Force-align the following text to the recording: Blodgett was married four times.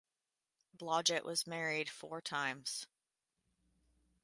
Blodgett 0.73 1.23
was 1.23 1.45
married 1.45 1.87
four 1.87 2.21
times. 2.21 2.87